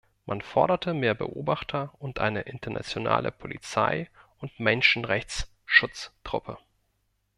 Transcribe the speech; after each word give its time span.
Man 0.25 0.41
forderte 0.41 0.95
mehr 0.95 1.13
Beobachter 1.13 1.93
und 1.99 2.17
eine 2.17 2.41
internationale 2.41 3.29
Polizei- 3.31 4.09
und 4.39 4.59
Menschenrechtsschutztruppe. 4.59 6.57